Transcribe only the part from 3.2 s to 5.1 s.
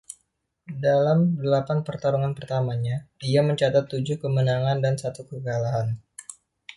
ia mencatat tujuh kemenangan dan